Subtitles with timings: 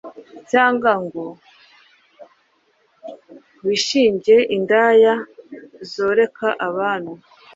[0.51, 1.25] cyangwa ngo
[3.65, 5.13] wishinge indaya
[5.91, 7.13] zoreka n’abami